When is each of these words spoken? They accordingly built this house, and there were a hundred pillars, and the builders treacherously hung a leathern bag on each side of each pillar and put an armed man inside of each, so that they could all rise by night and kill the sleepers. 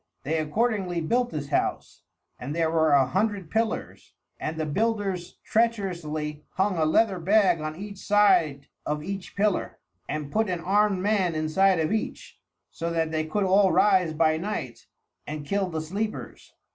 They 0.23 0.39
accordingly 0.39 0.99
built 0.99 1.29
this 1.29 1.49
house, 1.49 2.01
and 2.39 2.55
there 2.55 2.71
were 2.71 2.93
a 2.93 3.05
hundred 3.05 3.51
pillars, 3.51 4.15
and 4.39 4.57
the 4.57 4.65
builders 4.65 5.37
treacherously 5.43 6.43
hung 6.53 6.75
a 6.75 6.85
leathern 6.85 7.23
bag 7.23 7.61
on 7.61 7.75
each 7.75 7.99
side 7.99 8.67
of 8.83 9.03
each 9.03 9.35
pillar 9.35 9.77
and 10.09 10.31
put 10.31 10.49
an 10.49 10.59
armed 10.59 11.03
man 11.03 11.35
inside 11.35 11.79
of 11.79 11.91
each, 11.91 12.39
so 12.71 12.89
that 12.89 13.11
they 13.11 13.27
could 13.27 13.43
all 13.43 13.71
rise 13.71 14.13
by 14.15 14.37
night 14.37 14.87
and 15.27 15.45
kill 15.45 15.69
the 15.69 15.81
sleepers. 15.81 16.51